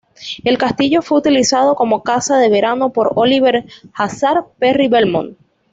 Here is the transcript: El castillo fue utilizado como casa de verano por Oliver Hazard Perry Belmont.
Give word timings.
El 0.43 0.57
castillo 0.57 1.03
fue 1.03 1.19
utilizado 1.19 1.75
como 1.75 2.01
casa 2.01 2.39
de 2.39 2.49
verano 2.49 2.89
por 2.91 3.11
Oliver 3.17 3.65
Hazard 3.93 4.45
Perry 4.57 4.87
Belmont. 4.87 5.37